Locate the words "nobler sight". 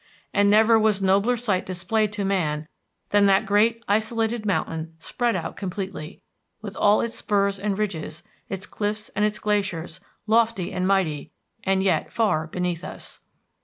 0.99-1.63